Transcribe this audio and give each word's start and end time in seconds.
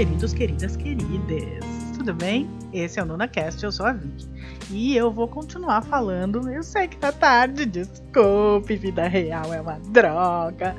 queridos, 0.00 0.32
queridas, 0.32 0.76
queridas. 0.76 1.59
Tudo 2.00 2.14
bem? 2.14 2.48
Esse 2.72 2.98
é 2.98 3.02
o 3.02 3.04
NunaCast, 3.04 3.62
eu 3.62 3.70
sou 3.70 3.84
a 3.84 3.92
Vicky. 3.92 4.26
E 4.70 4.96
eu 4.96 5.12
vou 5.12 5.28
continuar 5.28 5.82
falando. 5.82 6.50
Eu 6.50 6.62
sei 6.62 6.88
que 6.88 6.96
tá 6.96 7.12
tarde, 7.12 7.66
desculpe, 7.66 8.74
vida 8.74 9.06
real 9.06 9.52
é 9.52 9.60
uma 9.60 9.78
droga. 9.80 10.74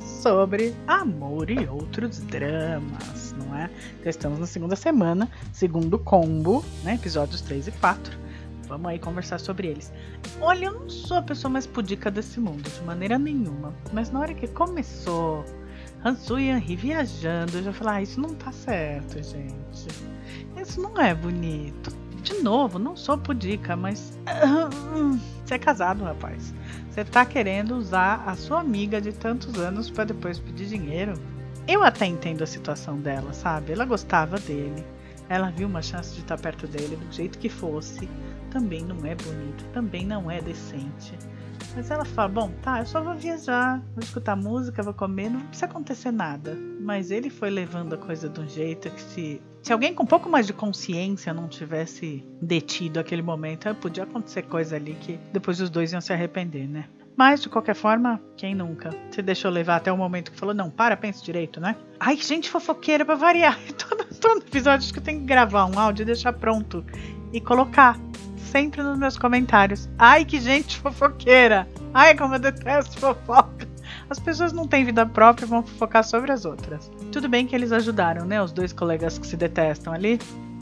Sobre 0.00 0.74
amor 0.88 1.48
e 1.48 1.64
outros 1.68 2.18
dramas, 2.22 3.32
não 3.38 3.56
é? 3.56 3.70
Já 4.02 4.10
estamos 4.10 4.40
na 4.40 4.46
segunda 4.46 4.74
semana, 4.74 5.30
segundo 5.52 5.96
combo, 5.96 6.64
né? 6.82 6.96
Episódios 6.96 7.40
3 7.42 7.68
e 7.68 7.70
4. 7.70 8.18
Vamos 8.66 8.90
aí 8.90 8.98
conversar 8.98 9.38
sobre 9.38 9.68
eles. 9.68 9.92
Olha, 10.40 10.64
eu 10.66 10.80
não 10.80 10.90
sou 10.90 11.18
a 11.18 11.22
pessoa 11.22 11.52
mais 11.52 11.68
pudica 11.68 12.10
desse 12.10 12.40
mundo, 12.40 12.68
de 12.68 12.82
maneira 12.82 13.16
nenhuma. 13.16 13.72
Mas 13.92 14.10
na 14.10 14.18
hora 14.18 14.34
que 14.34 14.48
começou 14.48 15.44
Hansu 16.04 16.38
e 16.38 16.48
Henri 16.48 16.74
viajando, 16.76 17.58
eu 17.58 17.62
já 17.62 17.72
falei, 17.72 17.94
ah, 17.94 18.02
isso 18.02 18.20
não 18.20 18.34
tá 18.34 18.52
certo, 18.52 19.22
gente. 19.22 20.14
Isso 20.64 20.80
não 20.80 20.98
é 21.00 21.14
bonito. 21.14 21.94
De 22.22 22.42
novo, 22.42 22.78
não 22.78 22.96
sou 22.96 23.18
pudica, 23.18 23.76
mas. 23.76 24.18
Você 25.44 25.54
é 25.54 25.58
casado, 25.58 26.04
rapaz. 26.04 26.54
Você 26.90 27.04
tá 27.04 27.24
querendo 27.26 27.76
usar 27.76 28.24
a 28.26 28.34
sua 28.34 28.60
amiga 28.60 28.98
de 28.98 29.12
tantos 29.12 29.58
anos 29.58 29.90
para 29.90 30.04
depois 30.04 30.38
pedir 30.38 30.66
dinheiro. 30.66 31.14
Eu 31.68 31.82
até 31.82 32.06
entendo 32.06 32.42
a 32.42 32.46
situação 32.46 32.98
dela, 32.98 33.32
sabe? 33.34 33.72
Ela 33.72 33.84
gostava 33.84 34.38
dele. 34.38 34.84
Ela 35.28 35.50
viu 35.50 35.68
uma 35.68 35.82
chance 35.82 36.14
de 36.14 36.20
estar 36.20 36.38
perto 36.38 36.66
dele 36.66 36.96
do 36.96 37.12
jeito 37.12 37.38
que 37.38 37.48
fosse. 37.48 38.08
Também 38.50 38.82
não 38.84 38.96
é 39.04 39.14
bonito, 39.14 39.64
também 39.72 40.06
não 40.06 40.30
é 40.30 40.40
decente. 40.40 41.14
Mas 41.74 41.90
ela 41.90 42.04
fala: 42.04 42.28
Bom, 42.28 42.50
tá, 42.62 42.80
eu 42.80 42.86
só 42.86 43.02
vou 43.02 43.14
viajar, 43.14 43.82
vou 43.94 44.02
escutar 44.02 44.36
música, 44.36 44.82
vou 44.82 44.94
comer, 44.94 45.28
não 45.28 45.40
precisa 45.40 45.66
acontecer 45.66 46.10
nada. 46.10 46.56
Mas 46.80 47.10
ele 47.10 47.28
foi 47.28 47.50
levando 47.50 47.94
a 47.94 47.98
coisa 47.98 48.28
de 48.28 48.40
um 48.40 48.48
jeito 48.48 48.90
que 48.90 49.00
se. 49.00 49.42
Se 49.64 49.72
alguém 49.72 49.94
com 49.94 50.02
um 50.02 50.06
pouco 50.06 50.28
mais 50.28 50.46
de 50.46 50.52
consciência 50.52 51.32
não 51.32 51.48
tivesse 51.48 52.22
detido 52.38 53.00
aquele 53.00 53.22
momento, 53.22 53.74
podia 53.76 54.04
acontecer 54.04 54.42
coisa 54.42 54.76
ali 54.76 54.94
que 55.00 55.18
depois 55.32 55.58
os 55.58 55.70
dois 55.70 55.90
iam 55.90 56.02
se 56.02 56.12
arrepender, 56.12 56.68
né? 56.68 56.84
Mas, 57.16 57.40
de 57.40 57.48
qualquer 57.48 57.74
forma, 57.74 58.20
quem 58.36 58.54
nunca? 58.54 58.90
Se 59.10 59.22
deixou 59.22 59.50
levar 59.50 59.76
até 59.76 59.90
o 59.90 59.96
momento 59.96 60.32
que 60.32 60.38
falou, 60.38 60.54
não, 60.54 60.68
para, 60.68 60.98
pensa 60.98 61.24
direito, 61.24 61.60
né? 61.60 61.76
Ai, 61.98 62.14
gente 62.18 62.50
fofoqueira 62.50 63.06
pra 63.06 63.14
variar. 63.14 63.58
Todo, 63.78 64.04
todo 64.20 64.46
episódio 64.46 64.84
acho 64.84 64.92
que 64.92 64.98
eu 64.98 65.02
tenho 65.02 65.20
que 65.20 65.26
gravar 65.26 65.64
um 65.64 65.78
áudio 65.78 66.02
e 66.02 66.06
deixar 66.06 66.34
pronto. 66.34 66.84
E 67.32 67.40
colocar 67.40 67.98
sempre 68.36 68.82
nos 68.82 68.98
meus 68.98 69.16
comentários. 69.16 69.88
Ai, 69.98 70.26
que 70.26 70.38
gente 70.40 70.76
fofoqueira! 70.76 71.66
Ai, 71.94 72.14
como 72.14 72.34
eu 72.34 72.38
detesto 72.38 72.98
fofoca! 72.98 73.73
As 74.08 74.18
pessoas 74.18 74.52
não 74.52 74.66
têm 74.66 74.84
vida 74.84 75.04
própria 75.06 75.46
e 75.46 75.48
vão 75.48 75.62
fofocar 75.62 76.04
sobre 76.04 76.32
as 76.32 76.44
outras. 76.44 76.90
Tudo 77.10 77.28
bem 77.28 77.46
que 77.46 77.54
eles 77.54 77.72
ajudaram, 77.72 78.24
né? 78.24 78.42
Os 78.42 78.52
dois 78.52 78.72
colegas 78.72 79.18
que 79.18 79.26
se 79.26 79.36
detestam 79.36 79.92
ali. 79.92 80.18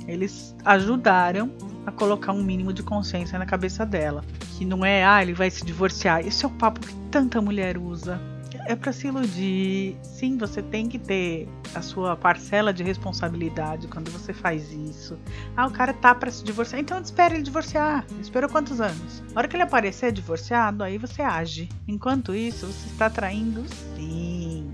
Eles 0.06 0.54
ajudaram 0.64 1.50
a 1.86 1.92
colocar 1.92 2.32
um 2.32 2.42
mínimo 2.42 2.72
de 2.72 2.82
consciência 2.82 3.38
na 3.38 3.46
cabeça 3.46 3.84
dela. 3.84 4.24
Que 4.56 4.64
não 4.64 4.84
é, 4.84 5.04
ah, 5.04 5.22
ele 5.22 5.32
vai 5.32 5.50
se 5.50 5.64
divorciar. 5.64 6.26
Esse 6.26 6.44
é 6.44 6.48
o 6.48 6.50
papo 6.50 6.80
que 6.80 6.94
tanta 7.10 7.40
mulher 7.40 7.76
usa 7.76 8.20
é 8.66 8.76
para 8.76 8.92
se 8.92 9.06
iludir. 9.06 9.96
Sim, 10.02 10.36
você 10.36 10.62
tem 10.62 10.88
que 10.88 10.98
ter 10.98 11.48
a 11.74 11.82
sua 11.82 12.16
parcela 12.16 12.72
de 12.72 12.82
responsabilidade 12.82 13.88
quando 13.88 14.10
você 14.10 14.32
faz 14.32 14.72
isso. 14.72 15.18
Ah, 15.56 15.66
o 15.66 15.70
cara 15.70 15.92
tá 15.92 16.14
para 16.14 16.30
se 16.30 16.44
divorciar, 16.44 16.80
então 16.80 17.00
espere 17.00 17.34
ele 17.34 17.42
divorciar. 17.42 18.04
Esperou 18.20 18.48
quantos 18.48 18.80
anos? 18.80 19.22
A 19.34 19.38
hora 19.38 19.48
que 19.48 19.56
ele 19.56 19.62
aparecer 19.62 20.12
divorciado, 20.12 20.84
aí 20.84 20.98
você 20.98 21.22
age. 21.22 21.68
Enquanto 21.86 22.34
isso, 22.34 22.66
você 22.66 22.88
está 22.88 23.08
traindo 23.10 23.64
sim. 23.96 24.70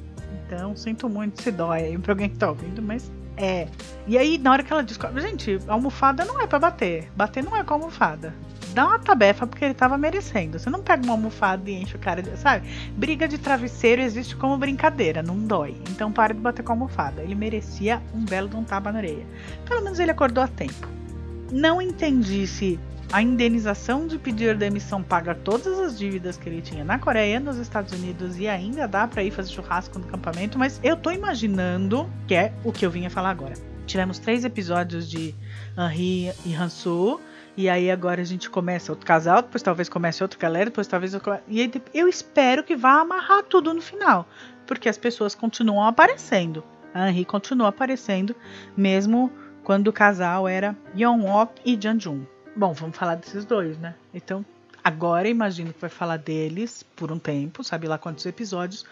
Então, 0.46 0.76
sinto 0.76 1.08
muito 1.08 1.42
se 1.42 1.50
dói 1.50 1.84
aí 1.84 1.98
pra 1.98 2.12
alguém 2.12 2.30
que 2.30 2.38
tá 2.38 2.48
ouvindo, 2.48 2.80
mas 2.80 3.10
é. 3.36 3.68
E 4.06 4.16
aí, 4.16 4.38
na 4.38 4.52
hora 4.52 4.62
que 4.62 4.72
ela 4.72 4.82
descobre, 4.82 5.20
gente, 5.20 5.58
almofada 5.68 6.24
não 6.24 6.40
é 6.40 6.46
para 6.46 6.58
bater. 6.58 7.10
Bater 7.14 7.44
não 7.44 7.56
é 7.56 7.62
com 7.62 7.74
almofada 7.74 8.34
dá 8.74 8.86
uma 8.86 8.98
tabefa 8.98 9.46
porque 9.46 9.64
ele 9.64 9.74
tava 9.74 9.98
merecendo. 9.98 10.58
Você 10.58 10.70
não 10.70 10.82
pega 10.82 11.02
uma 11.02 11.12
almofada 11.12 11.70
e 11.70 11.74
enche 11.74 11.96
o 11.96 11.98
cara, 11.98 12.22
sabe? 12.36 12.68
Briga 12.96 13.26
de 13.26 13.38
travesseiro 13.38 14.02
existe 14.02 14.36
como 14.36 14.56
brincadeira, 14.56 15.22
não 15.22 15.38
dói. 15.38 15.76
Então 15.90 16.12
para 16.12 16.34
de 16.34 16.40
bater 16.40 16.62
com 16.62 16.72
a 16.72 16.74
almofada. 16.74 17.22
Ele 17.22 17.34
merecia 17.34 18.02
um 18.14 18.24
belo 18.24 18.48
de 18.48 18.56
um 18.56 18.64
tapa 18.64 18.92
na 18.92 18.98
orelha. 18.98 19.26
Pelo 19.66 19.82
menos 19.82 19.98
ele 19.98 20.10
acordou 20.10 20.42
a 20.42 20.48
tempo. 20.48 20.88
Não 21.50 21.80
entendi 21.80 22.46
se 22.46 22.78
a 23.10 23.22
indenização 23.22 24.06
de 24.06 24.18
pedir 24.18 24.56
demissão 24.56 25.02
paga 25.02 25.34
todas 25.34 25.78
as 25.78 25.98
dívidas 25.98 26.36
que 26.36 26.48
ele 26.48 26.60
tinha 26.60 26.84
na 26.84 26.98
Coreia, 26.98 27.40
nos 27.40 27.56
Estados 27.56 27.92
Unidos 27.92 28.38
e 28.38 28.46
ainda 28.46 28.86
dá 28.86 29.06
para 29.06 29.22
ir 29.22 29.30
fazer 29.30 29.50
churrasco 29.50 29.98
no 29.98 30.06
acampamento, 30.06 30.58
mas 30.58 30.78
eu 30.82 30.94
tô 30.94 31.10
imaginando 31.10 32.08
que 32.26 32.34
é 32.34 32.52
o 32.62 32.70
que 32.70 32.84
eu 32.84 32.90
vinha 32.90 33.08
falar 33.08 33.30
agora. 33.30 33.54
Tivemos 33.86 34.18
três 34.18 34.44
episódios 34.44 35.08
de 35.08 35.34
Henri 35.76 36.30
e 36.44 36.54
Hansu, 36.54 37.18
e 37.58 37.68
aí 37.68 37.90
agora 37.90 38.22
a 38.22 38.24
gente 38.24 38.48
começa 38.48 38.92
outro 38.92 39.04
casal, 39.04 39.42
depois 39.42 39.60
talvez 39.60 39.88
comece 39.88 40.22
outro 40.22 40.38
galera, 40.38 40.66
depois 40.66 40.86
talvez 40.86 41.12
eu... 41.12 41.20
e 41.48 41.68
eu 41.92 42.06
espero 42.06 42.62
que 42.62 42.76
vá 42.76 43.00
amarrar 43.00 43.42
tudo 43.42 43.74
no 43.74 43.82
final, 43.82 44.28
porque 44.64 44.88
as 44.88 44.96
pessoas 44.96 45.34
continuam 45.34 45.84
aparecendo. 45.84 46.62
A 46.94 47.10
Henri 47.10 47.24
continua 47.24 47.70
aparecendo 47.70 48.32
mesmo 48.76 49.32
quando 49.64 49.88
o 49.88 49.92
casal 49.92 50.46
era 50.46 50.76
Yeon-ok 50.96 51.60
e 51.66 51.76
Jun. 52.00 52.24
Bom, 52.54 52.72
vamos 52.72 52.96
falar 52.96 53.16
desses 53.16 53.44
dois, 53.44 53.76
né? 53.76 53.96
Então, 54.14 54.46
agora 54.84 55.26
imagino 55.26 55.72
que 55.72 55.80
vai 55.80 55.90
falar 55.90 56.18
deles 56.18 56.84
por 56.94 57.10
um 57.10 57.18
tempo, 57.18 57.64
sabe 57.64 57.88
lá 57.88 57.98
quantos 57.98 58.24
episódios, 58.24 58.86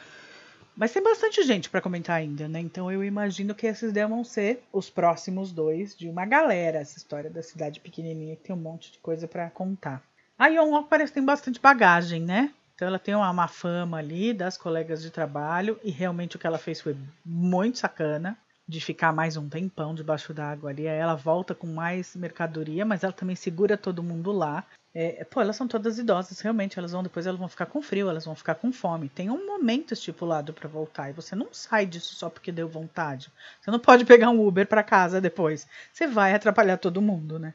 mas 0.76 0.92
tem 0.92 1.02
bastante 1.02 1.42
gente 1.42 1.70
para 1.70 1.80
comentar 1.80 2.16
ainda, 2.16 2.46
né? 2.46 2.60
Então 2.60 2.90
eu 2.92 3.02
imagino 3.02 3.54
que 3.54 3.66
esses 3.66 3.92
devem 3.92 4.22
ser 4.24 4.62
os 4.72 4.90
próximos 4.90 5.50
dois 5.50 5.96
de 5.96 6.08
uma 6.08 6.26
galera, 6.26 6.78
essa 6.78 6.98
história 6.98 7.30
da 7.30 7.42
cidade 7.42 7.80
pequenininha 7.80 8.36
que 8.36 8.42
tem 8.42 8.54
um 8.54 8.58
monte 8.58 8.92
de 8.92 8.98
coisa 8.98 9.26
para 9.26 9.48
contar. 9.50 10.02
A 10.38 10.48
Yeon 10.48 10.82
parece 10.82 11.12
que 11.12 11.14
tem 11.14 11.24
bastante 11.24 11.58
bagagem, 11.58 12.20
né? 12.20 12.52
Então 12.74 12.86
ela 12.86 12.98
tem 12.98 13.14
uma 13.14 13.32
má 13.32 13.48
fama 13.48 13.96
ali 13.96 14.34
das 14.34 14.58
colegas 14.58 15.00
de 15.00 15.10
trabalho 15.10 15.80
e 15.82 15.90
realmente 15.90 16.36
o 16.36 16.38
que 16.38 16.46
ela 16.46 16.58
fez 16.58 16.80
foi 16.80 16.94
muito 17.24 17.78
sacana 17.78 18.36
de 18.68 18.80
ficar 18.80 19.12
mais 19.12 19.36
um 19.36 19.48
tempão 19.48 19.94
debaixo 19.94 20.34
d'água 20.34 20.70
ali. 20.70 20.86
Aí 20.86 20.98
ela 20.98 21.14
volta 21.14 21.54
com 21.54 21.66
mais 21.66 22.14
mercadoria, 22.14 22.84
mas 22.84 23.02
ela 23.02 23.12
também 23.12 23.36
segura 23.36 23.78
todo 23.78 24.02
mundo 24.02 24.30
lá. 24.30 24.64
É, 24.98 25.24
pô, 25.24 25.42
elas 25.42 25.56
são 25.56 25.68
todas 25.68 25.98
idosas, 25.98 26.40
realmente. 26.40 26.78
Elas 26.78 26.92
vão 26.92 27.02
depois, 27.02 27.26
elas 27.26 27.38
vão 27.38 27.50
ficar 27.50 27.66
com 27.66 27.82
frio, 27.82 28.08
elas 28.08 28.24
vão 28.24 28.34
ficar 28.34 28.54
com 28.54 28.72
fome. 28.72 29.10
Tem 29.10 29.28
um 29.28 29.46
momento 29.46 29.92
estipulado 29.92 30.54
para 30.54 30.70
voltar 30.70 31.10
e 31.10 31.12
você 31.12 31.36
não 31.36 31.52
sai 31.52 31.84
disso 31.84 32.14
só 32.14 32.30
porque 32.30 32.50
deu 32.50 32.66
vontade. 32.66 33.30
Você 33.60 33.70
não 33.70 33.78
pode 33.78 34.06
pegar 34.06 34.30
um 34.30 34.40
Uber 34.40 34.66
para 34.66 34.82
casa 34.82 35.20
depois. 35.20 35.68
Você 35.92 36.06
vai 36.06 36.32
atrapalhar 36.32 36.78
todo 36.78 37.02
mundo, 37.02 37.38
né? 37.38 37.52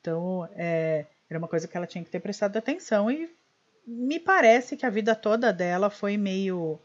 Então, 0.00 0.48
é, 0.54 1.06
era 1.28 1.36
uma 1.36 1.48
coisa 1.48 1.66
que 1.66 1.76
ela 1.76 1.86
tinha 1.86 2.04
que 2.04 2.10
ter 2.10 2.20
prestado 2.20 2.56
atenção 2.56 3.10
e 3.10 3.28
me 3.84 4.20
parece 4.20 4.76
que 4.76 4.86
a 4.86 4.90
vida 4.90 5.16
toda 5.16 5.52
dela 5.52 5.90
foi 5.90 6.16
meio 6.16 6.78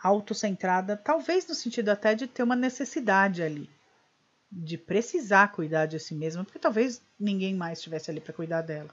autocentrada, 0.00 0.96
talvez 0.96 1.44
no 1.48 1.56
sentido 1.56 1.88
até 1.88 2.14
de 2.14 2.28
ter 2.28 2.44
uma 2.44 2.54
necessidade 2.54 3.42
ali, 3.42 3.68
de 4.50 4.78
precisar 4.78 5.48
cuidar 5.48 5.86
de 5.86 5.98
si 5.98 6.14
mesma, 6.14 6.44
porque 6.44 6.58
talvez 6.58 7.02
ninguém 7.18 7.54
mais 7.54 7.78
estivesse 7.78 8.10
ali 8.10 8.20
para 8.20 8.32
cuidar 8.32 8.62
dela. 8.62 8.90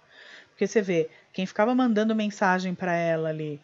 Porque 0.49 0.67
você 0.67 0.81
vê, 0.81 1.09
quem 1.31 1.45
ficava 1.45 1.73
mandando 1.73 2.15
mensagem 2.15 2.75
para 2.75 2.93
ela 2.93 3.29
ali, 3.29 3.59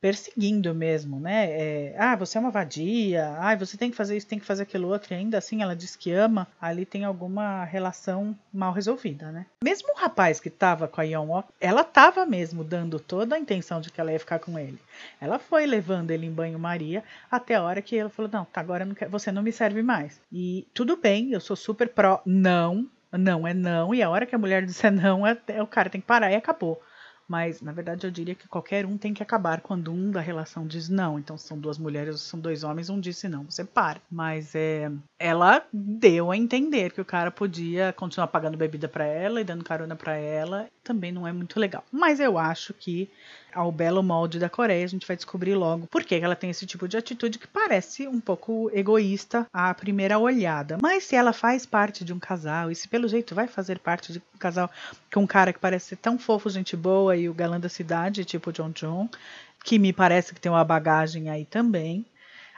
perseguindo 0.00 0.74
mesmo, 0.74 1.20
né? 1.20 1.50
É, 1.50 1.94
ah, 1.98 2.16
você 2.16 2.38
é 2.38 2.40
uma 2.40 2.50
vadia, 2.50 3.36
ah, 3.38 3.54
você 3.54 3.76
tem 3.76 3.90
que 3.90 3.96
fazer 3.96 4.16
isso, 4.16 4.26
tem 4.26 4.38
que 4.38 4.46
fazer 4.46 4.62
aquilo 4.62 4.88
outro, 4.88 5.12
e 5.12 5.16
ainda 5.16 5.38
assim 5.38 5.62
ela 5.62 5.76
diz 5.76 5.94
que 5.94 6.10
ama, 6.12 6.48
ali 6.60 6.86
tem 6.86 7.04
alguma 7.04 7.64
relação 7.64 8.36
mal 8.52 8.72
resolvida, 8.72 9.30
né? 9.30 9.46
Mesmo 9.62 9.92
o 9.92 9.98
rapaz 9.98 10.40
que 10.40 10.48
tava 10.48 10.88
com 10.88 11.00
a 11.00 11.04
Yeon 11.04 11.42
ela 11.60 11.84
tava 11.84 12.24
mesmo 12.24 12.64
dando 12.64 12.98
toda 12.98 13.36
a 13.36 13.38
intenção 13.38 13.80
de 13.80 13.90
que 13.90 14.00
ela 14.00 14.12
ia 14.12 14.18
ficar 14.18 14.38
com 14.38 14.58
ele. 14.58 14.78
Ela 15.20 15.38
foi 15.38 15.66
levando 15.66 16.10
ele 16.10 16.26
em 16.26 16.32
banho-maria 16.32 17.04
até 17.30 17.54
a 17.54 17.62
hora 17.62 17.82
que 17.82 17.96
ela 17.96 18.10
falou: 18.10 18.30
Não, 18.32 18.46
agora 18.54 18.84
não 18.84 18.94
quero, 18.94 19.10
você 19.10 19.30
não 19.30 19.42
me 19.42 19.52
serve 19.52 19.82
mais. 19.82 20.20
E 20.32 20.66
tudo 20.72 20.96
bem, 20.96 21.32
eu 21.32 21.40
sou 21.40 21.56
super 21.56 21.88
pró, 21.88 22.22
não, 22.24 22.88
não 23.12 23.46
é 23.46 23.52
não, 23.52 23.94
e 23.94 24.02
a 24.02 24.08
hora 24.08 24.26
que 24.26 24.34
a 24.34 24.38
mulher 24.38 24.64
disser 24.64 24.92
não, 24.92 25.26
é, 25.26 25.36
é, 25.48 25.62
o 25.62 25.66
cara 25.66 25.90
tem 25.90 26.00
que 26.00 26.06
parar 26.06 26.30
e 26.30 26.36
acabou. 26.36 26.80
Mas, 27.30 27.62
na 27.62 27.70
verdade, 27.70 28.04
eu 28.04 28.10
diria 28.10 28.34
que 28.34 28.48
qualquer 28.48 28.84
um 28.84 28.98
tem 28.98 29.14
que 29.14 29.22
acabar 29.22 29.60
quando 29.60 29.92
um 29.92 30.10
da 30.10 30.20
relação 30.20 30.66
diz 30.66 30.88
não. 30.88 31.16
Então, 31.16 31.38
são 31.38 31.56
duas 31.56 31.78
mulheres, 31.78 32.20
são 32.22 32.40
dois 32.40 32.64
homens, 32.64 32.90
um 32.90 32.98
disse 32.98 33.28
não, 33.28 33.44
você 33.44 33.64
para. 33.64 34.00
Mas 34.10 34.52
é, 34.56 34.90
ela 35.16 35.64
deu 35.72 36.32
a 36.32 36.36
entender 36.36 36.90
que 36.90 37.00
o 37.00 37.04
cara 37.04 37.30
podia 37.30 37.92
continuar 37.92 38.26
pagando 38.26 38.58
bebida 38.58 38.88
para 38.88 39.04
ela 39.04 39.40
e 39.40 39.44
dando 39.44 39.62
carona 39.62 39.94
para 39.94 40.16
ela. 40.16 40.68
Também 40.90 41.12
não 41.12 41.24
é 41.24 41.32
muito 41.32 41.60
legal. 41.60 41.84
Mas 41.92 42.18
eu 42.18 42.36
acho 42.36 42.74
que 42.74 43.08
ao 43.54 43.70
belo 43.70 44.02
molde 44.02 44.40
da 44.40 44.50
Coreia, 44.50 44.84
a 44.84 44.88
gente 44.88 45.06
vai 45.06 45.14
descobrir 45.14 45.54
logo 45.54 45.86
por 45.86 46.02
que 46.02 46.16
ela 46.16 46.34
tem 46.34 46.50
esse 46.50 46.66
tipo 46.66 46.88
de 46.88 46.96
atitude 46.96 47.38
que 47.38 47.46
parece 47.46 48.08
um 48.08 48.18
pouco 48.18 48.68
egoísta 48.74 49.46
à 49.52 49.72
primeira 49.72 50.18
olhada. 50.18 50.78
Mas 50.82 51.04
se 51.04 51.14
ela 51.14 51.32
faz 51.32 51.64
parte 51.64 52.04
de 52.04 52.12
um 52.12 52.18
casal, 52.18 52.72
e 52.72 52.74
se 52.74 52.88
pelo 52.88 53.06
jeito 53.06 53.36
vai 53.36 53.46
fazer 53.46 53.78
parte 53.78 54.12
de 54.12 54.18
um 54.18 54.38
casal 54.38 54.68
com 55.14 55.20
um 55.20 55.26
cara 55.28 55.52
que 55.52 55.60
parece 55.60 55.90
ser 55.90 55.96
tão 55.96 56.18
fofo, 56.18 56.50
gente 56.50 56.76
boa 56.76 57.16
e 57.16 57.28
o 57.28 57.34
galã 57.34 57.60
da 57.60 57.68
cidade, 57.68 58.24
tipo 58.24 58.52
John 58.52 58.70
John, 58.70 59.08
que 59.62 59.78
me 59.78 59.92
parece 59.92 60.34
que 60.34 60.40
tem 60.40 60.50
uma 60.50 60.64
bagagem 60.64 61.30
aí 61.30 61.44
também. 61.44 62.04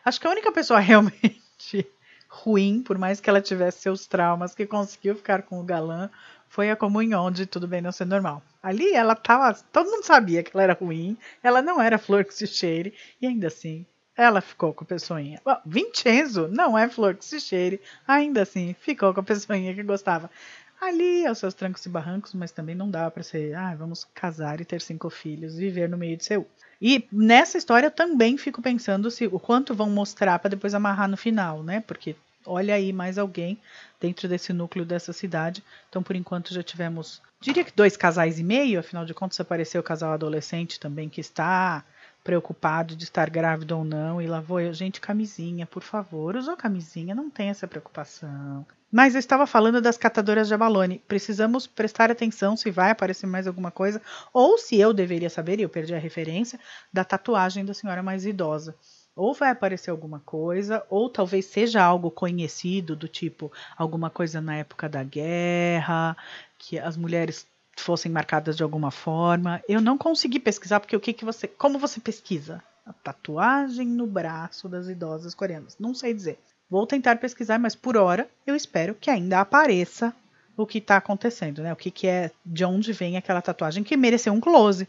Acho 0.02 0.18
que 0.18 0.26
a 0.26 0.30
única 0.30 0.50
pessoa 0.50 0.80
realmente 0.80 1.86
ruim, 2.30 2.82
por 2.82 2.96
mais 2.96 3.20
que 3.20 3.28
ela 3.28 3.42
tivesse 3.42 3.82
seus 3.82 4.06
traumas, 4.06 4.54
que 4.54 4.64
conseguiu 4.64 5.14
ficar 5.14 5.42
com 5.42 5.60
o 5.60 5.64
galã, 5.64 6.08
foi 6.52 6.70
a 6.70 6.76
comunhão 6.76 7.30
de 7.30 7.46
tudo 7.46 7.66
bem 7.66 7.80
não 7.80 7.90
ser 7.90 8.04
normal. 8.04 8.42
Ali 8.62 8.92
ela 8.92 9.14
tava. 9.14 9.58
Todo 9.72 9.90
mundo 9.90 10.04
sabia 10.04 10.42
que 10.42 10.50
ela 10.52 10.62
era 10.62 10.74
ruim, 10.74 11.16
ela 11.42 11.62
não 11.62 11.80
era 11.80 11.96
flor 11.96 12.26
que 12.26 12.34
se 12.34 12.46
cheire, 12.46 12.92
e 13.22 13.26
ainda 13.26 13.46
assim 13.46 13.86
ela 14.14 14.42
ficou 14.42 14.74
com 14.74 14.84
a 14.84 14.86
pessoinha. 14.86 15.40
Bom, 15.42 15.56
Vincenzo 15.64 16.48
não 16.48 16.76
é 16.76 16.90
flor 16.90 17.14
que 17.14 17.24
se 17.24 17.40
cheire, 17.40 17.80
ainda 18.06 18.42
assim 18.42 18.76
ficou 18.78 19.14
com 19.14 19.20
a 19.20 19.22
pessoinha 19.22 19.74
que 19.74 19.82
gostava. 19.82 20.30
Ali 20.78 21.24
aos 21.24 21.38
seus 21.38 21.54
trancos 21.54 21.86
e 21.86 21.88
barrancos, 21.88 22.34
mas 22.34 22.52
também 22.52 22.74
não 22.74 22.90
dava 22.90 23.10
para 23.10 23.22
ser, 23.22 23.54
ah, 23.54 23.74
vamos 23.74 24.04
casar 24.12 24.60
e 24.60 24.64
ter 24.66 24.82
cinco 24.82 25.08
filhos, 25.08 25.56
viver 25.56 25.88
no 25.88 25.96
meio 25.96 26.18
de 26.18 26.24
Seul. 26.26 26.46
E 26.82 27.08
nessa 27.10 27.56
história 27.56 27.86
eu 27.86 27.90
também 27.90 28.36
fico 28.36 28.60
pensando 28.60 29.10
se 29.10 29.26
o 29.26 29.40
quanto 29.40 29.74
vão 29.74 29.88
mostrar 29.88 30.38
para 30.38 30.50
depois 30.50 30.74
amarrar 30.74 31.08
no 31.08 31.16
final, 31.16 31.62
né? 31.62 31.80
Porque 31.80 32.14
olha 32.46 32.74
aí 32.74 32.92
mais 32.92 33.18
alguém 33.18 33.58
dentro 34.00 34.28
desse 34.28 34.52
núcleo 34.52 34.84
dessa 34.84 35.12
cidade. 35.12 35.62
Então, 35.88 36.02
por 36.02 36.16
enquanto, 36.16 36.52
já 36.52 36.62
tivemos, 36.62 37.22
diria 37.40 37.64
que 37.64 37.72
dois 37.74 37.96
casais 37.96 38.38
e 38.38 38.44
meio, 38.44 38.80
afinal 38.80 39.04
de 39.04 39.14
contas, 39.14 39.40
apareceu 39.40 39.80
o 39.80 39.84
casal 39.84 40.12
adolescente 40.12 40.80
também 40.80 41.08
que 41.08 41.20
está 41.20 41.84
preocupado 42.24 42.94
de 42.94 43.04
estar 43.04 43.28
grávido 43.30 43.76
ou 43.76 43.84
não. 43.84 44.20
E 44.20 44.26
lá 44.26 44.40
vou 44.40 44.60
eu, 44.60 44.72
gente, 44.72 45.00
camisinha, 45.00 45.66
por 45.66 45.82
favor, 45.82 46.36
usou 46.36 46.56
camisinha, 46.56 47.14
não 47.14 47.30
tem 47.30 47.48
essa 47.48 47.66
preocupação. 47.66 48.64
Mas 48.90 49.14
eu 49.14 49.18
estava 49.18 49.46
falando 49.46 49.80
das 49.80 49.96
catadoras 49.96 50.48
de 50.48 50.54
abalone. 50.54 51.02
Precisamos 51.08 51.66
prestar 51.66 52.10
atenção 52.10 52.56
se 52.56 52.70
vai 52.70 52.90
aparecer 52.90 53.26
mais 53.26 53.46
alguma 53.46 53.70
coisa, 53.70 54.02
ou 54.32 54.58
se 54.58 54.78
eu 54.78 54.92
deveria 54.92 55.30
saber, 55.30 55.58
e 55.58 55.62
eu 55.62 55.68
perdi 55.68 55.94
a 55.94 55.98
referência, 55.98 56.60
da 56.92 57.02
tatuagem 57.02 57.64
da 57.64 57.72
senhora 57.72 58.02
mais 58.02 58.26
idosa 58.26 58.76
ou 59.14 59.34
vai 59.34 59.50
aparecer 59.50 59.90
alguma 59.90 60.20
coisa, 60.20 60.84
ou 60.88 61.08
talvez 61.08 61.46
seja 61.46 61.82
algo 61.82 62.10
conhecido, 62.10 62.96
do 62.96 63.08
tipo 63.08 63.52
alguma 63.76 64.10
coisa 64.10 64.40
na 64.40 64.56
época 64.56 64.88
da 64.88 65.02
guerra, 65.02 66.16
que 66.58 66.78
as 66.78 66.96
mulheres 66.96 67.46
fossem 67.76 68.10
marcadas 68.10 68.56
de 68.56 68.62
alguma 68.62 68.90
forma. 68.90 69.62
Eu 69.68 69.80
não 69.80 69.98
consegui 69.98 70.38
pesquisar 70.38 70.80
porque 70.80 70.96
o 70.96 71.00
que, 71.00 71.12
que 71.12 71.24
você, 71.24 71.46
como 71.46 71.78
você 71.78 72.00
pesquisa? 72.00 72.62
A 72.84 72.92
tatuagem 72.92 73.86
no 73.86 74.06
braço 74.06 74.68
das 74.68 74.88
idosas 74.88 75.34
coreanas. 75.34 75.76
Não 75.78 75.94
sei 75.94 76.12
dizer. 76.12 76.38
Vou 76.68 76.86
tentar 76.86 77.16
pesquisar, 77.16 77.58
mas 77.58 77.74
por 77.74 77.96
hora 77.96 78.28
eu 78.46 78.56
espero 78.56 78.94
que 78.94 79.10
ainda 79.10 79.40
apareça 79.40 80.14
o 80.56 80.66
que 80.66 80.78
está 80.78 80.96
acontecendo, 80.96 81.62
né? 81.62 81.72
O 81.72 81.76
que, 81.76 81.90
que 81.90 82.06
é, 82.06 82.30
de 82.44 82.64
onde 82.64 82.92
vem 82.92 83.16
aquela 83.16 83.42
tatuagem 83.42 83.84
que 83.84 83.96
mereceu 83.96 84.32
um 84.32 84.40
close. 84.40 84.88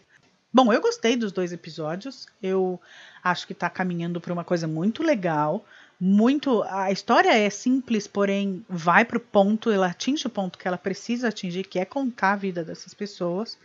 Bom, 0.53 0.71
eu 0.71 0.79
gostei 0.79 1.15
dos 1.15 1.31
dois 1.31 1.51
episódios. 1.51 2.27
Eu 2.41 2.79
acho 3.23 3.47
que 3.47 3.53
está 3.53 3.69
caminhando 3.69 4.21
para 4.21 4.31
uma 4.31 4.43
coisa 4.43 4.67
muito 4.67 5.01
legal. 5.01 5.65
Muito. 5.99 6.61
A 6.63 6.91
história 6.91 7.33
é 7.33 7.49
simples, 7.49 8.05
porém 8.05 8.63
vai 8.69 9.03
para 9.03 9.17
o 9.17 9.21
ponto, 9.21 9.71
ela 9.71 9.87
atinge 9.87 10.27
o 10.27 10.29
ponto 10.29 10.59
que 10.59 10.67
ela 10.67 10.77
precisa 10.77 11.29
atingir, 11.29 11.63
que 11.63 11.79
é 11.79 11.85
contar 11.85 12.33
a 12.33 12.35
vida 12.35 12.63
dessas 12.63 12.93
pessoas. 12.93 13.57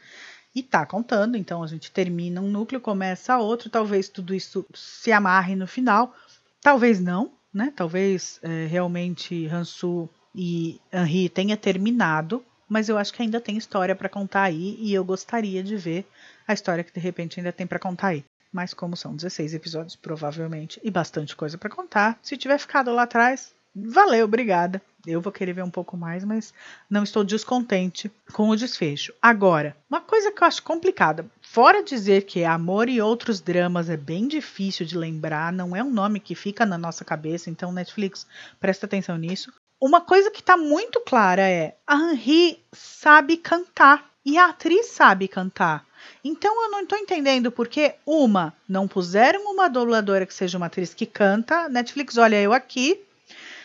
E 0.54 0.62
tá 0.62 0.86
contando, 0.86 1.36
então 1.36 1.62
a 1.62 1.66
gente 1.66 1.90
termina 1.90 2.40
um 2.40 2.50
núcleo, 2.50 2.80
começa 2.80 3.36
outro, 3.36 3.68
talvez 3.68 4.08
tudo 4.08 4.34
isso 4.34 4.64
se 4.74 5.12
amarre 5.12 5.54
no 5.54 5.66
final, 5.66 6.14
talvez 6.60 7.00
não, 7.00 7.32
né? 7.52 7.72
Talvez 7.76 8.40
é, 8.42 8.66
realmente 8.66 9.46
Hansu 9.46 10.08
e 10.34 10.80
Henri 10.92 11.28
tenha 11.28 11.56
terminado, 11.56 12.42
mas 12.68 12.88
eu 12.88 12.98
acho 12.98 13.12
que 13.12 13.22
ainda 13.22 13.40
tem 13.40 13.56
história 13.56 13.94
para 13.94 14.08
contar 14.08 14.42
aí 14.42 14.76
e 14.78 14.92
eu 14.92 15.04
gostaria 15.04 15.62
de 15.62 15.76
ver 15.76 16.06
a 16.46 16.52
história 16.52 16.84
que 16.84 16.92
de 16.92 17.00
repente 17.00 17.40
ainda 17.40 17.52
tem 17.52 17.66
para 17.66 17.78
contar 17.78 18.08
aí. 18.08 18.24
Mas 18.52 18.72
como 18.72 18.96
são 18.96 19.14
16 19.14 19.54
episódios, 19.54 19.96
provavelmente, 19.96 20.80
e 20.82 20.90
bastante 20.90 21.36
coisa 21.36 21.58
para 21.58 21.70
contar, 21.70 22.18
se 22.22 22.36
tiver 22.36 22.58
ficado 22.58 22.92
lá 22.92 23.02
atrás, 23.02 23.52
valeu, 23.74 24.24
obrigada. 24.24 24.80
Eu 25.06 25.20
vou 25.20 25.32
querer 25.32 25.52
ver 25.52 25.62
um 25.62 25.70
pouco 25.70 25.96
mais, 25.96 26.24
mas 26.24 26.52
não 26.90 27.02
estou 27.02 27.22
descontente 27.22 28.10
com 28.32 28.48
o 28.48 28.56
desfecho. 28.56 29.12
Agora, 29.22 29.76
uma 29.88 30.00
coisa 30.00 30.32
que 30.32 30.42
eu 30.42 30.46
acho 30.46 30.62
complicada, 30.62 31.24
fora 31.40 31.82
dizer 31.82 32.24
que 32.24 32.44
Amor 32.44 32.88
e 32.88 33.00
Outros 33.00 33.40
Dramas 33.40 33.88
é 33.88 33.96
bem 33.96 34.26
difícil 34.26 34.84
de 34.84 34.98
lembrar, 34.98 35.52
não 35.52 35.76
é 35.76 35.82
um 35.82 35.90
nome 35.90 36.20
que 36.20 36.34
fica 36.34 36.66
na 36.66 36.76
nossa 36.76 37.04
cabeça, 37.04 37.48
então 37.48 37.72
Netflix, 37.72 38.26
presta 38.58 38.86
atenção 38.86 39.16
nisso. 39.16 39.52
Uma 39.80 40.00
coisa 40.00 40.28
que 40.28 40.40
está 40.40 40.56
muito 40.56 41.00
clara 41.00 41.42
é 41.42 41.76
a 41.86 41.94
Henri 41.96 42.64
sabe 42.72 43.36
cantar 43.36 44.10
e 44.24 44.36
a 44.36 44.46
atriz 44.46 44.86
sabe 44.86 45.28
cantar. 45.28 45.86
Então 46.24 46.64
eu 46.64 46.70
não 46.70 46.80
estou 46.80 46.98
entendendo 46.98 47.52
porque, 47.52 47.94
uma, 48.04 48.52
não 48.68 48.88
puseram 48.88 49.52
uma 49.52 49.68
dubladora 49.68 50.26
que 50.26 50.34
seja 50.34 50.58
uma 50.58 50.66
atriz 50.66 50.92
que 50.94 51.06
canta, 51.06 51.68
Netflix, 51.68 52.16
olha 52.18 52.40
eu 52.40 52.52
aqui. 52.52 53.00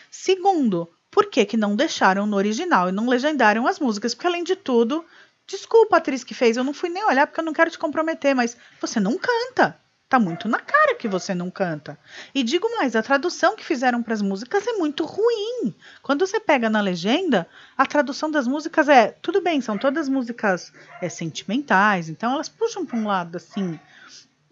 Segundo, 0.08 0.88
por 1.10 1.26
que, 1.26 1.44
que 1.44 1.56
não 1.56 1.74
deixaram 1.74 2.26
no 2.26 2.36
original 2.36 2.88
e 2.88 2.92
não 2.92 3.08
legendaram 3.08 3.66
as 3.66 3.80
músicas? 3.80 4.14
Porque, 4.14 4.28
além 4.28 4.44
de 4.44 4.54
tudo, 4.54 5.04
desculpa 5.46 5.96
atriz 5.96 6.22
que 6.22 6.32
fez, 6.32 6.56
eu 6.56 6.64
não 6.64 6.72
fui 6.72 6.88
nem 6.88 7.04
olhar 7.04 7.26
porque 7.26 7.40
eu 7.40 7.44
não 7.44 7.52
quero 7.52 7.70
te 7.70 7.78
comprometer, 7.78 8.36
mas 8.36 8.56
você 8.80 9.00
não 9.00 9.18
canta. 9.18 9.78
Tá 10.14 10.20
muito 10.20 10.48
na 10.48 10.60
cara 10.60 10.94
que 10.94 11.08
você 11.08 11.34
não 11.34 11.50
canta. 11.50 11.98
E 12.32 12.44
digo 12.44 12.70
mais, 12.76 12.94
a 12.94 13.02
tradução 13.02 13.56
que 13.56 13.64
fizeram 13.64 14.00
para 14.00 14.14
as 14.14 14.22
músicas 14.22 14.64
é 14.64 14.74
muito 14.74 15.04
ruim. 15.04 15.74
Quando 16.04 16.24
você 16.24 16.38
pega 16.38 16.70
na 16.70 16.80
legenda, 16.80 17.48
a 17.76 17.84
tradução 17.84 18.30
das 18.30 18.46
músicas 18.46 18.88
é 18.88 19.08
tudo 19.20 19.40
bem, 19.40 19.60
são 19.60 19.76
todas 19.76 20.08
músicas 20.08 20.72
é, 21.02 21.08
sentimentais, 21.08 22.08
então 22.08 22.32
elas 22.32 22.48
puxam 22.48 22.86
para 22.86 22.96
um 22.96 23.08
lado 23.08 23.38
assim. 23.38 23.76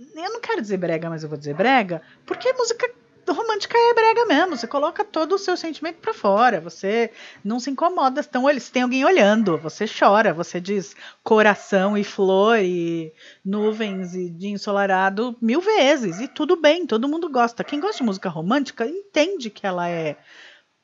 Eu 0.01 0.33
não 0.33 0.41
quero 0.41 0.61
dizer 0.61 0.79
brega, 0.79 1.09
mas 1.09 1.23
eu 1.23 1.29
vou 1.29 1.39
dizer 1.39 1.55
brega, 1.55 2.03
porque 2.27 2.49
é 2.49 2.53
música 2.55 2.93
romântica 3.31 3.77
é 3.77 3.95
brega 3.95 4.27
mesmo. 4.27 4.57
Você 4.57 4.67
coloca 4.67 5.05
todo 5.05 5.35
o 5.35 5.39
seu 5.39 5.57
sentimento 5.57 5.97
para 5.97 6.13
fora. 6.13 6.61
Você 6.61 7.11
não 7.45 7.61
se 7.61 7.71
incomoda. 7.71 8.21
Então, 8.21 8.49
eles 8.49 8.71
tem 8.71 8.83
alguém 8.83 9.05
olhando. 9.05 9.57
Você 9.59 9.87
chora. 9.87 10.33
Você 10.35 10.61
diz 10.61 10.97
coração 11.23 11.97
e 11.97 12.03
flor 12.03 12.59
e 12.59 13.13
nuvens 13.45 14.15
e 14.15 14.31
de 14.31 14.49
ensolarado 14.49 15.37
mil 15.41 15.61
vezes. 15.61 16.21
E 16.21 16.29
tudo 16.29 16.57
bem. 16.57 16.87
Todo 16.87 17.09
mundo 17.09 17.29
gosta. 17.29 17.63
Quem 17.63 17.81
gosta 17.81 17.99
de 17.99 18.05
música 18.05 18.29
romântica 18.29 18.87
entende 18.87 19.51
que 19.51 19.67
ela 19.67 19.89
é 19.89 20.17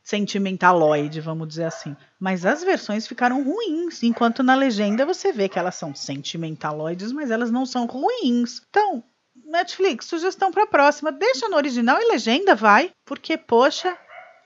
sentimentaloide, 0.08 1.20
vamos 1.20 1.46
dizer 1.48 1.64
assim. 1.64 1.94
Mas 2.18 2.46
as 2.46 2.64
versões 2.64 3.06
ficaram 3.06 3.44
ruins, 3.44 4.02
enquanto 4.02 4.42
na 4.42 4.54
legenda 4.54 5.04
você 5.04 5.30
vê 5.30 5.50
que 5.50 5.58
elas 5.58 5.74
são 5.74 5.94
sentimentaloides, 5.94 7.12
mas 7.12 7.30
elas 7.30 7.50
não 7.50 7.66
são 7.66 7.84
ruins. 7.84 8.62
Então, 8.70 9.04
Netflix, 9.48 10.06
sugestão 10.06 10.50
para 10.50 10.64
a 10.64 10.66
próxima. 10.66 11.10
Deixa 11.10 11.48
no 11.48 11.56
original 11.56 12.00
e 12.00 12.08
legenda, 12.12 12.54
vai. 12.54 12.90
Porque, 13.04 13.36
poxa, 13.36 13.96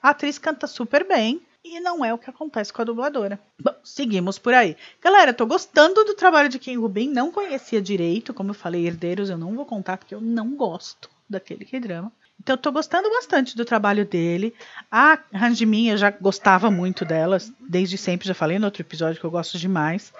a 0.02 0.10
atriz 0.10 0.38
canta 0.38 0.66
super 0.66 1.06
bem. 1.06 1.42
E 1.64 1.78
não 1.78 2.04
é 2.04 2.12
o 2.12 2.18
que 2.18 2.28
acontece 2.28 2.72
com 2.72 2.82
a 2.82 2.84
dubladora. 2.84 3.38
Bom, 3.60 3.74
seguimos 3.84 4.36
por 4.36 4.52
aí. 4.52 4.76
Galera, 5.00 5.32
tô 5.32 5.46
gostando 5.46 6.04
do 6.04 6.14
trabalho 6.14 6.48
de 6.48 6.58
Ken 6.58 6.76
Rubin. 6.76 7.08
Não 7.08 7.30
conhecia 7.30 7.80
direito. 7.80 8.34
Como 8.34 8.50
eu 8.50 8.54
falei, 8.54 8.86
Herdeiros 8.86 9.30
eu 9.30 9.38
não 9.38 9.54
vou 9.54 9.64
contar 9.64 9.96
porque 9.96 10.14
eu 10.14 10.20
não 10.20 10.56
gosto 10.56 11.08
daquele 11.28 11.64
que 11.64 11.78
drama. 11.78 12.12
Então, 12.40 12.56
tô 12.56 12.72
gostando 12.72 13.08
bastante 13.10 13.56
do 13.56 13.64
trabalho 13.64 14.04
dele. 14.04 14.52
A 14.90 15.16
Ranjimin, 15.32 15.90
eu 15.90 15.96
já 15.96 16.10
gostava 16.10 16.72
muito 16.72 17.04
dela, 17.04 17.38
desde 17.60 17.96
sempre, 17.96 18.26
já 18.26 18.34
falei 18.34 18.58
no 18.58 18.64
outro 18.64 18.82
episódio 18.82 19.20
que 19.20 19.24
eu 19.24 19.30
gosto 19.30 19.56
demais. 19.56 20.12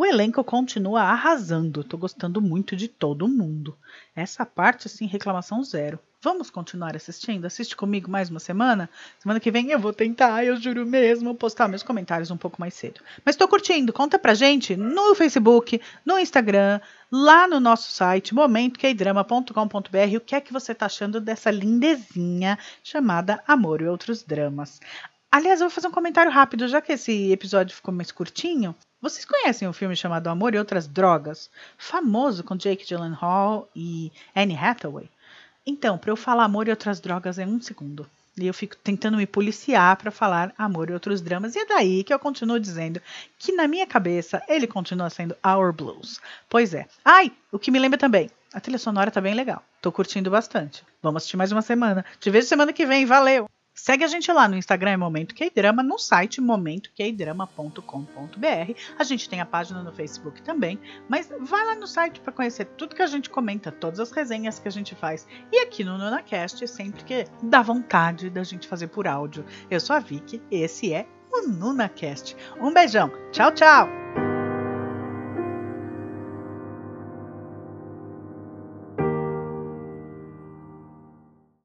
O 0.00 0.06
elenco 0.06 0.42
continua 0.42 1.02
arrasando, 1.02 1.84
tô 1.84 1.98
gostando 1.98 2.40
muito 2.40 2.74
de 2.74 2.88
todo 2.88 3.28
mundo. 3.28 3.76
Essa 4.16 4.46
parte, 4.46 4.86
assim, 4.86 5.04
reclamação 5.04 5.62
zero. 5.62 5.98
Vamos 6.22 6.48
continuar 6.48 6.96
assistindo? 6.96 7.44
Assiste 7.44 7.76
comigo 7.76 8.10
mais 8.10 8.30
uma 8.30 8.40
semana? 8.40 8.88
Semana 9.18 9.38
que 9.38 9.50
vem 9.50 9.70
eu 9.70 9.78
vou 9.78 9.92
tentar, 9.92 10.42
eu 10.42 10.56
juro 10.56 10.86
mesmo, 10.86 11.34
postar 11.34 11.68
meus 11.68 11.82
comentários 11.82 12.30
um 12.30 12.38
pouco 12.38 12.58
mais 12.58 12.72
cedo. 12.72 13.02
Mas 13.26 13.36
tô 13.36 13.46
curtindo, 13.46 13.92
conta 13.92 14.18
pra 14.18 14.32
gente 14.32 14.74
no 14.74 15.14
Facebook, 15.14 15.78
no 16.02 16.18
Instagram, 16.18 16.80
lá 17.12 17.46
no 17.46 17.60
nosso 17.60 17.92
site, 17.92 18.34
momentoqueidrama.com.br, 18.34 20.16
o 20.16 20.20
que 20.20 20.34
é 20.34 20.40
que 20.40 20.50
você 20.50 20.74
tá 20.74 20.86
achando 20.86 21.20
dessa 21.20 21.50
lindezinha 21.50 22.58
chamada 22.82 23.42
Amor 23.46 23.82
e 23.82 23.86
Outros 23.86 24.22
Dramas. 24.22 24.80
Aliás, 25.30 25.60
eu 25.60 25.68
vou 25.68 25.74
fazer 25.74 25.88
um 25.88 25.92
comentário 25.92 26.32
rápido, 26.32 26.66
já 26.68 26.80
que 26.80 26.94
esse 26.94 27.30
episódio 27.30 27.76
ficou 27.76 27.92
mais 27.92 28.10
curtinho. 28.10 28.74
Vocês 29.00 29.24
conhecem 29.24 29.66
um 29.66 29.72
filme 29.72 29.96
chamado 29.96 30.28
Amor 30.28 30.54
e 30.54 30.58
Outras 30.58 30.86
Drogas? 30.86 31.50
Famoso 31.78 32.44
com 32.44 32.54
Jake 32.54 32.86
Gyllenhaal 32.86 33.66
e 33.74 34.12
Anne 34.36 34.54
Hathaway? 34.54 35.08
Então, 35.64 35.96
para 35.96 36.10
eu 36.10 36.16
falar 36.16 36.44
Amor 36.44 36.68
e 36.68 36.70
Outras 36.70 37.00
Drogas 37.00 37.38
é 37.38 37.46
um 37.46 37.60
segundo. 37.60 38.06
E 38.36 38.46
eu 38.46 38.54
fico 38.54 38.76
tentando 38.76 39.16
me 39.16 39.26
policiar 39.26 39.96
para 39.96 40.10
falar 40.10 40.52
amor 40.56 40.88
e 40.88 40.92
outros 40.92 41.20
dramas. 41.20 41.54
E 41.54 41.58
é 41.58 41.66
daí 41.66 42.04
que 42.04 42.12
eu 42.12 42.18
continuo 42.18 42.60
dizendo 42.60 43.00
que 43.38 43.52
na 43.52 43.66
minha 43.66 43.86
cabeça 43.86 44.42
ele 44.48 44.66
continua 44.66 45.10
sendo 45.10 45.36
Our 45.44 45.72
Blues. 45.72 46.20
Pois 46.48 46.72
é. 46.72 46.86
Ai, 47.04 47.32
o 47.50 47.58
que 47.58 47.70
me 47.70 47.78
lembra 47.78 47.98
também. 47.98 48.30
A 48.52 48.60
trilha 48.60 48.78
sonora 48.78 49.10
tá 49.10 49.20
bem 49.20 49.34
legal. 49.34 49.62
Tô 49.82 49.90
curtindo 49.90 50.30
bastante. 50.30 50.84
Vamos 51.02 51.18
assistir 51.18 51.36
mais 51.36 51.52
uma 51.52 51.62
semana. 51.62 52.04
Te 52.18 52.30
vejo 52.30 52.46
semana 52.46 52.72
que 52.72 52.86
vem. 52.86 53.04
Valeu! 53.04 53.48
Segue 53.74 54.04
a 54.04 54.08
gente 54.08 54.30
lá 54.30 54.46
no 54.46 54.56
Instagram, 54.56 54.98
Momento 54.98 55.34
Que 55.34 55.50
Drama, 55.50 55.82
no 55.82 55.98
site 55.98 56.40
momentoqueidrama.com.br. 56.40 58.74
A 58.98 59.04
gente 59.04 59.28
tem 59.28 59.40
a 59.40 59.46
página 59.46 59.82
no 59.82 59.92
Facebook 59.92 60.42
também, 60.42 60.78
mas 61.08 61.32
vai 61.40 61.64
lá 61.64 61.74
no 61.74 61.86
site 61.86 62.20
para 62.20 62.32
conhecer 62.32 62.66
tudo 62.76 62.94
que 62.94 63.02
a 63.02 63.06
gente 63.06 63.30
comenta, 63.30 63.72
todas 63.72 64.00
as 64.00 64.10
resenhas 64.10 64.58
que 64.58 64.68
a 64.68 64.72
gente 64.72 64.94
faz. 64.94 65.26
E 65.50 65.60
aqui 65.60 65.82
no 65.82 65.96
NunaCast, 65.96 66.66
sempre 66.68 67.04
que 67.04 67.24
dá 67.42 67.62
vontade 67.62 68.28
da 68.28 68.44
gente 68.44 68.68
fazer 68.68 68.88
por 68.88 69.06
áudio. 69.06 69.44
Eu 69.70 69.80
sou 69.80 69.96
a 69.96 70.00
Vicky, 70.00 70.42
esse 70.50 70.92
é 70.92 71.06
o 71.32 71.48
NunaCast. 71.48 72.36
Um 72.60 72.72
beijão, 72.72 73.10
tchau, 73.32 73.52
tchau! 73.52 74.29